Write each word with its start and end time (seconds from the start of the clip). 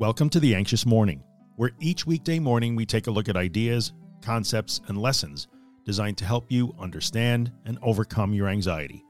Welcome 0.00 0.28
to 0.30 0.40
The 0.40 0.56
Anxious 0.56 0.84
Morning, 0.84 1.22
where 1.54 1.70
each 1.78 2.04
weekday 2.04 2.40
morning 2.40 2.74
we 2.74 2.84
take 2.84 3.06
a 3.06 3.12
look 3.12 3.28
at 3.28 3.36
ideas, 3.36 3.92
concepts, 4.22 4.80
and 4.88 4.98
lessons 4.98 5.46
designed 5.84 6.18
to 6.18 6.24
help 6.24 6.50
you 6.50 6.74
understand 6.80 7.52
and 7.64 7.78
overcome 7.80 8.34
your 8.34 8.48
anxiety. 8.48 9.04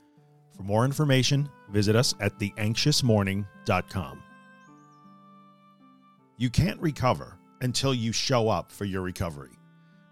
For 0.54 0.62
more 0.62 0.84
information, 0.84 1.48
visit 1.70 1.96
us 1.96 2.14
at 2.20 2.38
theanxiousmorning.com. 2.38 4.22
You 6.36 6.50
can't 6.50 6.80
recover 6.82 7.38
until 7.62 7.94
you 7.94 8.12
show 8.12 8.50
up 8.50 8.70
for 8.70 8.84
your 8.84 9.00
recovery. 9.00 9.56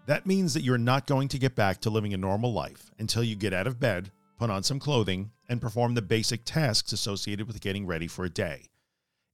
That 0.07 0.25
means 0.25 0.55
that 0.55 0.63
you're 0.63 0.79
not 0.79 1.05
going 1.05 1.27
to 1.27 1.37
get 1.37 1.55
back 1.55 1.81
to 1.81 1.91
living 1.91 2.15
a 2.15 2.17
normal 2.17 2.51
life 2.51 2.89
until 2.97 3.23
you 3.23 3.35
get 3.35 3.53
out 3.53 3.67
of 3.67 3.79
bed, 3.79 4.11
put 4.39 4.49
on 4.49 4.63
some 4.63 4.79
clothing, 4.79 5.29
and 5.47 5.61
perform 5.61 5.93
the 5.93 6.01
basic 6.01 6.45
tasks 6.45 6.93
associated 6.93 7.45
with 7.45 7.61
getting 7.61 7.85
ready 7.85 8.07
for 8.07 8.25
a 8.25 8.29
day. 8.29 8.71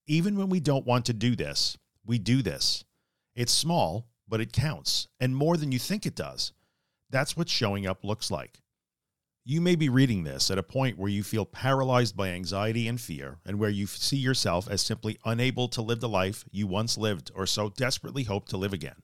Even 0.10 0.36
when 0.36 0.50
we 0.50 0.60
don't 0.60 0.88
want 0.88 1.06
to 1.06 1.14
do 1.14 1.36
this, 1.36 1.78
we 2.04 2.18
do 2.18 2.42
this. 2.42 2.84
It's 3.36 3.52
small, 3.52 4.08
but 4.28 4.42
it 4.42 4.52
counts, 4.52 5.08
and 5.20 5.36
more 5.36 5.56
than 5.56 5.72
you 5.72 5.78
think 5.78 6.04
it 6.04 6.16
does. 6.16 6.52
That's 7.12 7.38
what 7.38 7.48
showing 7.48 7.86
up 7.86 8.04
looks 8.04 8.32
like. 8.32 8.64
You 9.46 9.62
may 9.62 9.76
be 9.76 9.88
reading 9.88 10.24
this 10.24 10.50
at 10.50 10.58
a 10.58 10.64
point 10.64 10.98
where 10.98 11.12
you 11.12 11.22
feel 11.22 11.46
paralyzed 11.46 12.18
by 12.18 12.30
anxiety 12.30 12.88
and 12.88 13.00
fear, 13.00 13.38
and 13.46 13.60
where 13.60 13.70
you 13.70 13.86
see 13.86 14.18
yourself 14.18 14.68
as 14.68 14.82
simply 14.82 15.20
unable 15.26 15.68
to 15.68 15.82
live 15.84 16.00
the 16.00 16.10
life 16.10 16.44
you 16.50 16.66
once 16.66 16.98
lived 16.98 17.30
or 17.36 17.46
so 17.46 17.70
desperately 17.70 18.24
hope 18.24 18.50
to 18.50 18.58
live 18.58 18.74
again. 18.74 19.04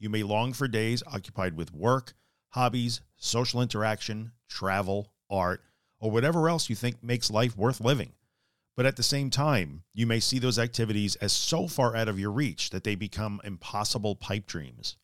You 0.00 0.10
may 0.10 0.24
long 0.24 0.54
for 0.54 0.66
days 0.66 1.04
occupied 1.06 1.56
with 1.56 1.72
work, 1.72 2.14
hobbies, 2.48 3.00
social 3.16 3.62
interaction, 3.62 4.32
travel, 4.48 5.12
art, 5.30 5.62
or 6.00 6.10
whatever 6.10 6.48
else 6.48 6.68
you 6.68 6.74
think 6.74 7.00
makes 7.00 7.30
life 7.30 7.56
worth 7.56 7.80
living. 7.80 8.14
But 8.76 8.86
at 8.86 8.96
the 8.96 9.02
same 9.02 9.28
time, 9.28 9.82
you 9.92 10.06
may 10.06 10.18
see 10.20 10.38
those 10.38 10.58
activities 10.58 11.16
as 11.16 11.32
so 11.32 11.68
far 11.68 11.94
out 11.94 12.08
of 12.08 12.18
your 12.18 12.30
reach 12.32 12.70
that 12.70 12.84
they 12.84 12.94
become 12.94 13.40
impossible 13.44 14.16
pipe 14.16 14.46
dreams. 14.46 14.96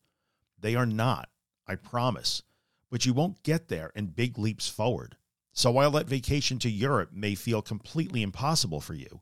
They 0.59 0.75
are 0.75 0.87
not, 0.87 1.29
I 1.67 1.75
promise, 1.75 2.41
but 2.89 3.05
you 3.05 3.13
won't 3.13 3.43
get 3.43 3.67
there 3.67 3.91
in 3.95 4.07
big 4.07 4.39
leaps 4.39 4.67
forward. 4.67 5.17
So 5.53 5.71
while 5.71 5.91
that 5.91 6.07
vacation 6.07 6.57
to 6.59 6.69
Europe 6.69 7.11
may 7.13 7.35
feel 7.35 7.61
completely 7.61 8.21
impossible 8.23 8.81
for 8.81 8.95
you, 8.95 9.21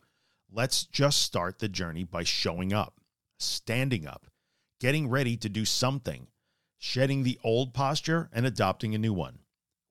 let's 0.52 0.86
just 0.86 1.22
start 1.22 1.60
the 1.60 1.68
journey 1.68 2.06
by 2.06 2.24
showing 2.24 2.72
up, 2.72 3.02
standing 3.38 4.08
up, 4.08 4.28
getting 4.80 5.10
ready 5.10 5.36
to 5.38 5.50
do 5.50 5.66
something, 5.66 6.28
shedding 6.78 7.24
the 7.24 7.40
old 7.44 7.74
posture 7.74 8.30
and 8.32 8.46
adopting 8.46 8.96
a 8.96 9.00
new 9.00 9.14
one. 9.14 9.40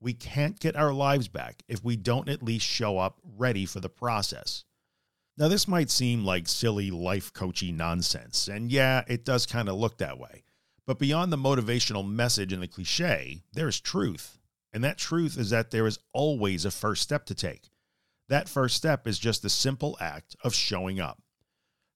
We 0.00 0.14
can't 0.14 0.60
get 0.60 0.76
our 0.76 0.92
lives 0.92 1.28
back 1.28 1.62
if 1.68 1.82
we 1.82 1.96
don't 1.96 2.28
at 2.28 2.42
least 2.42 2.66
show 2.66 2.98
up 2.98 3.20
ready 3.36 3.66
for 3.66 3.80
the 3.80 3.88
process. 3.88 4.64
Now, 5.38 5.48
this 5.48 5.68
might 5.68 5.90
seem 5.90 6.24
like 6.24 6.48
silly 6.48 6.90
life 6.90 7.32
coachy 7.32 7.70
nonsense, 7.70 8.48
and 8.48 8.72
yeah, 8.72 9.04
it 9.06 9.24
does 9.24 9.44
kind 9.44 9.68
of 9.68 9.76
look 9.76 9.98
that 9.98 10.18
way. 10.18 10.44
But 10.86 10.98
beyond 10.98 11.32
the 11.32 11.36
motivational 11.36 12.08
message 12.08 12.52
and 12.52 12.62
the 12.62 12.68
cliche, 12.68 13.42
there 13.52 13.68
is 13.68 13.80
truth. 13.80 14.38
And 14.72 14.84
that 14.84 14.98
truth 14.98 15.38
is 15.38 15.50
that 15.50 15.70
there 15.70 15.86
is 15.86 15.98
always 16.12 16.64
a 16.64 16.70
first 16.70 17.02
step 17.02 17.26
to 17.26 17.34
take. 17.34 17.70
That 18.28 18.48
first 18.48 18.76
step 18.76 19.06
is 19.06 19.18
just 19.18 19.42
the 19.42 19.50
simple 19.50 19.96
act 20.00 20.36
of 20.42 20.54
showing 20.54 21.00
up. 21.00 21.20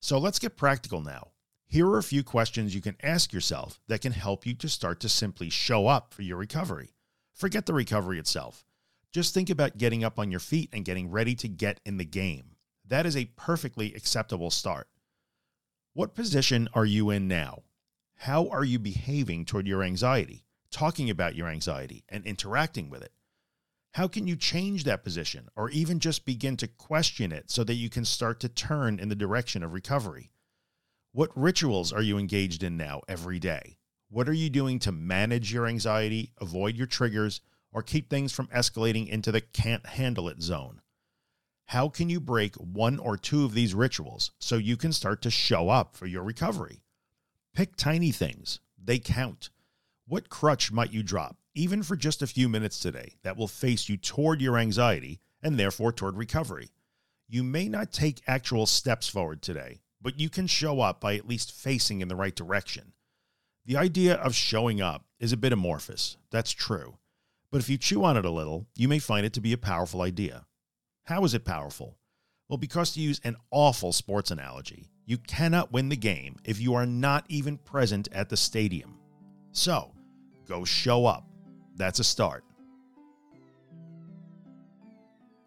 So 0.01 0.19
let's 0.19 0.39
get 0.39 0.57
practical 0.57 1.01
now. 1.01 1.29
Here 1.67 1.87
are 1.87 1.99
a 1.99 2.03
few 2.03 2.25
questions 2.25 2.75
you 2.75 2.81
can 2.81 2.97
ask 3.03 3.33
yourself 3.33 3.81
that 3.87 4.01
can 4.01 4.13
help 4.13 4.45
you 4.45 4.55
to 4.55 4.69
start 4.69 4.99
to 5.01 5.09
simply 5.09 5.51
show 5.51 5.87
up 5.87 6.13
for 6.13 6.23
your 6.23 6.37
recovery. 6.37 6.95
Forget 7.33 7.67
the 7.67 7.75
recovery 7.75 8.19
itself. 8.19 8.65
Just 9.13 9.35
think 9.35 9.51
about 9.51 9.77
getting 9.77 10.05
up 10.05 10.19
on 10.19 10.31
your 10.31 10.41
feet 10.41 10.71
and 10.73 10.85
getting 10.85 11.11
ready 11.11 11.35
to 11.35 11.49
get 11.49 11.81
in 11.85 11.97
the 11.97 12.05
game. 12.05 12.57
That 12.87 13.07
is 13.07 13.17
a 13.17 13.31
perfectly 13.37 13.93
acceptable 13.95 14.51
start. 14.51 14.89
What 15.95 16.15
position 16.15 16.69
are 16.75 16.85
you 16.85 17.11
in 17.11 17.27
now? 17.27 17.65
How 18.19 18.49
are 18.49 18.65
you 18.65 18.79
behaving 18.79 19.47
toward 19.47 19.67
your 19.67 19.83
anxiety, 19.83 20.45
talking 20.71 21.11
about 21.11 21.35
your 21.35 21.49
anxiety, 21.49 22.05
and 22.09 22.25
interacting 22.25 22.89
with 22.89 23.03
it? 23.03 23.13
How 23.95 24.07
can 24.07 24.29
you 24.29 24.37
change 24.37 24.85
that 24.85 25.03
position 25.03 25.49
or 25.57 25.71
even 25.71 25.99
just 25.99 26.25
begin 26.25 26.57
to 26.59 26.69
question 26.69 27.33
it 27.33 27.51
so 27.51 27.65
that 27.65 27.75
you 27.75 27.91
can 27.91 28.05
start 28.05 28.39
to 28.41 28.49
turn 28.49 29.01
in 29.01 29.09
the 29.09 29.17
direction 29.17 29.65
of 29.65 29.73
recovery? 29.73 30.31
What 31.11 31.37
rituals 31.37 31.93
are 31.93 32.03
you 32.03 32.17
engaged 32.17 32.63
in 32.63 32.77
now 32.77 33.01
every 33.09 33.41
day? 33.41 33.79
What 34.09 34.29
are 34.29 34.33
you 34.33 34.49
doing 34.49 34.79
to 34.81 34.93
manage 34.93 35.53
your 35.53 35.67
anxiety, 35.67 36.33
avoid 36.41 36.77
your 36.77 36.87
triggers, 36.87 37.41
or 37.73 37.83
keep 37.83 38.09
things 38.09 38.33
from 38.33 38.47
escalating 38.49 39.09
into 39.09 39.33
the 39.33 39.41
can't 39.41 39.87
handle 39.87 40.29
it 40.29 40.43
zone? 40.43 40.81
How 41.67 41.89
can 41.89 42.11
you 42.11 42.19
break 42.19 42.57
one 42.57 42.99
or 42.99 43.17
two 43.17 43.45
of 43.45 43.55
these 43.55 43.75
rituals 43.75 44.33
so 44.41 44.57
you 44.57 44.77
can 44.77 44.93
start 44.93 45.23
to 45.23 45.31
show 45.31 45.69
up 45.69 45.97
for 45.97 46.07
your 46.07 46.25
recovery? 46.25 46.83
Pick 47.55 47.77
tiny 47.77 48.11
things, 48.11 48.59
they 48.77 48.99
count. 48.99 49.51
What 50.07 50.29
crutch 50.29 50.73
might 50.73 50.93
you 50.93 51.05
drop, 51.05 51.37
even 51.55 51.85
for 51.85 51.95
just 51.95 52.23
a 52.23 52.27
few 52.27 52.49
minutes 52.49 52.81
today, 52.81 53.15
that 53.23 53.37
will 53.37 53.47
face 53.47 53.89
you 53.89 53.97
toward 53.97 54.41
your 54.41 54.59
anxiety 54.59 55.21
and 55.43 55.59
therefore 55.59 55.93
toward 55.93 56.17
recovery? 56.17 56.71
You 57.29 57.45
may 57.45 57.69
not 57.69 57.93
take 57.93 58.23
actual 58.27 58.67
steps 58.67 59.09
forward 59.09 59.41
today, 59.41 59.83
but 60.03 60.19
you 60.19 60.29
can 60.29 60.49
show 60.49 60.81
up 60.81 61.01
by 61.01 61.15
at 61.15 61.29
least 61.29 61.53
facing 61.53 62.01
in 62.01 62.09
the 62.09 62.17
right 62.17 62.35
direction. 62.35 62.93
The 63.65 63.77
idea 63.77 64.15
of 64.15 64.35
showing 64.35 64.81
up 64.81 65.05
is 65.21 65.33
a 65.33 65.37
bit 65.37 65.53
amorphous, 65.53 66.17
that's 66.31 66.51
true. 66.51 66.97
But 67.51 67.61
if 67.61 67.69
you 67.69 67.79
chew 67.79 68.05
on 68.05 68.17
it 68.17 68.25
a 68.25 68.31
little, 68.31 68.67
you 68.77 68.87
may 68.87 69.01
find 69.01 69.27
it 69.27 69.33
to 69.33 69.41
be 69.41 69.53
a 69.53 69.59
powerful 69.59 70.03
idea. 70.03 70.47
How 71.05 71.25
is 71.25 71.35
it 71.35 71.45
powerful? 71.45 71.97
Well, 72.49 72.59
because 72.59 72.93
to 72.93 73.01
use 73.01 73.21
an 73.25 73.37
awful 73.51 73.93
sports 73.93 74.31
analogy, 74.31 74.91
you 75.05 75.19
cannot 75.19 75.73
win 75.73 75.89
the 75.89 75.97
game 75.97 76.37
if 76.45 76.61
you 76.61 76.75
are 76.75 76.87
not 76.87 77.25
even 77.29 77.59
present 77.59 78.09
at 78.13 78.29
the 78.29 78.37
stadium. 78.37 78.99
So, 79.53 79.93
go 80.47 80.65
show 80.65 81.07
up. 81.07 81.27
That's 81.77 81.99
a 81.99 82.05
start. 82.05 82.45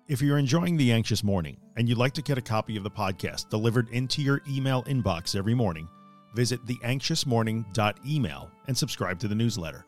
If 0.08 0.22
you're 0.22 0.38
enjoying 0.38 0.76
The 0.76 0.92
Anxious 0.92 1.24
Morning 1.24 1.56
and 1.78 1.88
you'd 1.88 1.98
like 1.98 2.14
to 2.14 2.22
get 2.22 2.38
a 2.38 2.42
copy 2.42 2.76
of 2.76 2.84
the 2.84 2.92
podcast 2.92 3.50
delivered 3.50 3.88
into 3.90 4.22
your 4.22 4.42
email 4.50 4.84
inbox 4.84 5.34
every 5.36 5.54
morning, 5.54 5.88
visit 6.36 6.66
theanxiousmorning.email 6.66 8.52
and 8.68 8.78
subscribe 8.78 9.20
to 9.20 9.30
the 9.30 9.36
newsletter. 9.36 9.86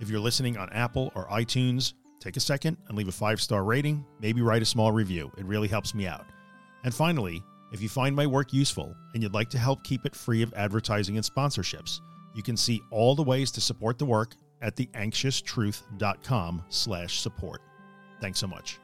If 0.00 0.08
you're 0.08 0.20
listening 0.20 0.56
on 0.56 0.70
Apple 0.70 1.12
or 1.14 1.26
iTunes, 1.28 1.94
take 2.20 2.36
a 2.36 2.40
second 2.40 2.76
and 2.88 2.96
leave 2.96 3.08
a 3.08 3.12
five 3.12 3.40
star 3.40 3.64
rating, 3.64 4.04
maybe 4.20 4.42
write 4.42 4.62
a 4.62 4.66
small 4.66 4.92
review. 4.92 5.32
It 5.36 5.44
really 5.44 5.68
helps 5.68 5.94
me 5.94 6.06
out. 6.06 6.26
And 6.84 6.94
finally, 6.94 7.42
if 7.72 7.82
you 7.82 7.88
find 7.88 8.14
my 8.14 8.26
work 8.26 8.52
useful 8.52 8.94
and 9.12 9.22
you'd 9.22 9.34
like 9.34 9.50
to 9.50 9.58
help 9.58 9.82
keep 9.84 10.06
it 10.06 10.14
free 10.14 10.42
of 10.42 10.54
advertising 10.54 11.16
and 11.16 11.26
sponsorships, 11.26 12.00
you 12.34 12.42
can 12.42 12.56
see 12.56 12.80
all 12.90 13.14
the 13.14 13.22
ways 13.22 13.50
to 13.52 13.60
support 13.60 13.98
the 13.98 14.06
work 14.06 14.34
at 14.62 14.76
theanxioustruth.com 14.76 16.64
slash 16.68 17.20
support. 17.20 17.60
Thanks 18.20 18.38
so 18.38 18.46
much. 18.46 18.78